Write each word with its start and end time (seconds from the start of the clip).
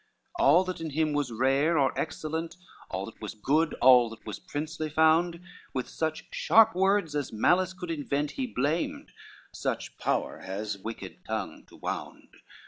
XXIV 0.39 0.43
All 0.43 0.63
that 0.63 0.81
in 0.81 0.89
him 0.89 1.13
was 1.13 1.31
rare 1.31 1.77
or 1.77 1.93
excellent, 1.95 2.57
All 2.89 3.05
that 3.05 3.21
was 3.21 3.35
good, 3.35 3.75
all 3.75 4.09
that 4.09 4.25
was 4.25 4.39
princely 4.39 4.89
found, 4.89 5.39
With 5.75 5.87
such 5.87 6.23
sharp 6.31 6.73
words 6.73 7.13
as 7.15 7.31
malice 7.31 7.73
could 7.73 7.91
invent, 7.91 8.31
He 8.31 8.47
blamed, 8.47 9.11
such 9.51 9.99
power 9.99 10.39
has 10.39 10.75
wicked 10.75 11.23
tongue 11.23 11.65
to 11.67 11.75
wound. 11.75 12.29